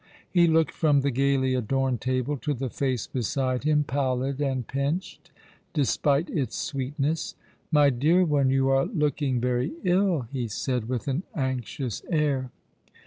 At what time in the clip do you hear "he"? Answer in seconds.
0.31-0.47, 10.31-10.47